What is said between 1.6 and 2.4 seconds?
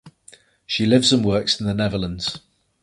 in the Netherlands.